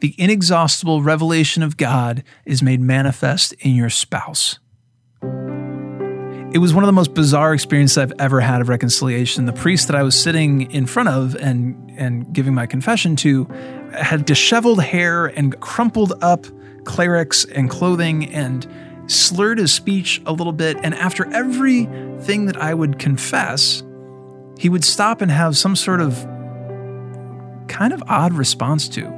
[0.00, 4.60] The inexhaustible revelation of God is made manifest in your spouse.
[6.50, 9.44] It was one of the most bizarre experiences I've ever had of reconciliation.
[9.44, 13.44] The priest that I was sitting in front of and, and giving my confession to
[13.92, 16.46] had disheveled hair and crumpled up
[16.84, 18.66] clerics and clothing and
[19.08, 20.78] slurred his speech a little bit.
[20.82, 23.82] And after everything that I would confess,
[24.58, 26.24] he would stop and have some sort of
[27.68, 29.17] kind of odd response to.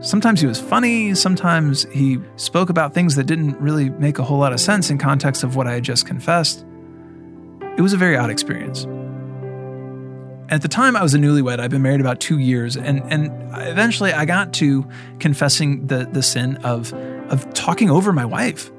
[0.00, 4.38] Sometimes he was funny, sometimes he spoke about things that didn't really make a whole
[4.38, 6.64] lot of sense in context of what I had just confessed.
[7.76, 8.86] It was a very odd experience.
[10.48, 11.60] At the time, I was a newlywed.
[11.60, 13.30] I'd been married about two years, and and
[13.68, 14.88] eventually, I got to
[15.18, 16.92] confessing the the sin of
[17.28, 18.70] of talking over my wife.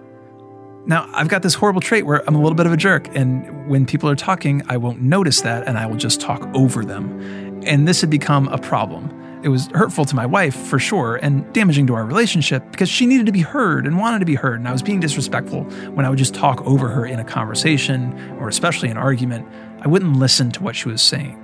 [0.88, 3.70] Now, I've got this horrible trait where I'm a little bit of a jerk, and
[3.70, 7.62] when people are talking, I won't notice that, and I will just talk over them.
[7.64, 9.21] And this had become a problem.
[9.44, 13.08] It was hurtful to my wife for sure and damaging to our relationship because she
[13.08, 14.60] needed to be heard and wanted to be heard.
[14.60, 18.14] And I was being disrespectful when I would just talk over her in a conversation
[18.40, 19.48] or especially an argument.
[19.82, 21.42] I wouldn't listen to what she was saying.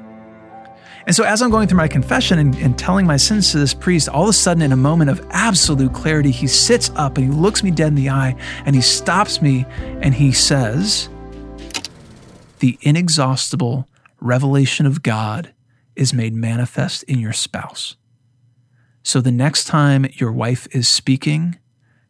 [1.08, 3.74] And so, as I'm going through my confession and, and, telling my sins to this
[3.74, 7.26] priest, all of a sudden, in a moment of absolute clarity, he sits up and
[7.26, 9.66] he looks me dead in the eye and he stops me
[10.02, 11.08] and he says,
[12.60, 13.88] The inexhaustible
[14.20, 15.54] revelation of God
[15.98, 17.98] is made manifest in your spouse.
[19.04, 21.58] So the next time your wife is speaking,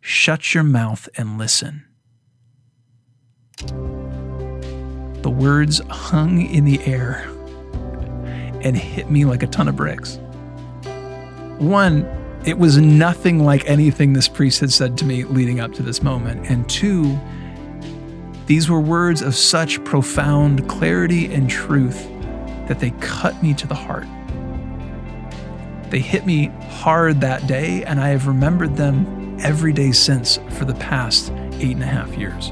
[0.02, 1.86] shut your mouth and listen.
[5.22, 7.28] The words hung in the air
[8.62, 10.20] and hit me like a ton of bricks.
[11.60, 12.06] One,
[12.46, 16.02] it was nothing like anything this priest had said to me leading up to this
[16.02, 16.50] moment.
[16.50, 17.20] And two,
[18.48, 22.08] these were words of such profound clarity and truth
[22.68, 24.08] that they cut me to the heart.
[25.90, 30.66] They hit me hard that day, and I have remembered them every day since for
[30.66, 32.52] the past eight and a half years.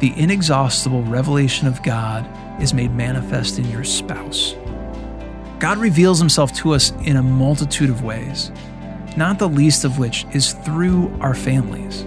[0.00, 2.28] The inexhaustible revelation of God
[2.60, 4.54] is made manifest in your spouse.
[5.58, 8.52] God reveals himself to us in a multitude of ways,
[9.16, 12.02] not the least of which is through our families,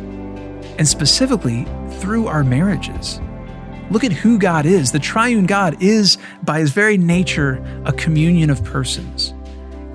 [0.77, 1.65] and specifically
[1.99, 3.19] through our marriages.
[3.91, 4.93] Look at who God is.
[4.93, 9.33] The triune God is, by his very nature, a communion of persons.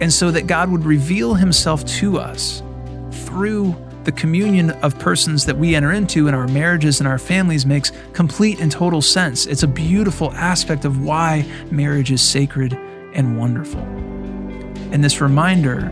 [0.01, 2.63] And so that God would reveal himself to us
[3.11, 3.75] through
[4.05, 7.91] the communion of persons that we enter into in our marriages and our families makes
[8.13, 9.47] complete and total sense.
[9.47, 12.75] It's a beautiful aspect of why marriage is sacred
[13.15, 13.81] and wonderful.
[13.81, 15.91] And this reminder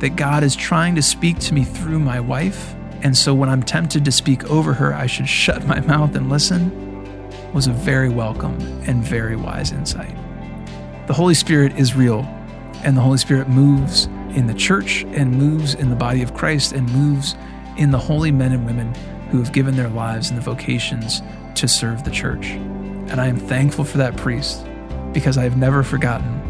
[0.00, 2.74] that God is trying to speak to me through my wife.
[3.02, 6.28] And so when I'm tempted to speak over her, I should shut my mouth and
[6.28, 6.85] listen
[7.52, 10.14] was a very welcome and very wise insight.
[11.06, 12.20] The Holy Spirit is real,
[12.82, 16.72] and the Holy Spirit moves in the church and moves in the body of Christ
[16.72, 17.34] and moves
[17.76, 18.94] in the holy men and women
[19.30, 21.22] who have given their lives and the vocations
[21.54, 22.50] to serve the church.
[22.50, 24.66] And I am thankful for that priest
[25.12, 26.42] because I have never forgotten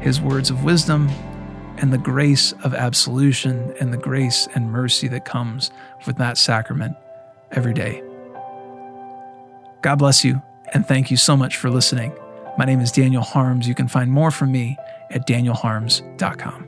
[0.00, 1.08] his words of wisdom
[1.78, 5.70] and the grace of absolution and the grace and mercy that comes
[6.06, 6.96] with that sacrament
[7.50, 8.02] every day.
[9.84, 10.40] God bless you
[10.72, 12.16] and thank you so much for listening.
[12.56, 13.68] My name is Daniel Harms.
[13.68, 14.78] You can find more from me
[15.10, 16.63] at danielharms.com.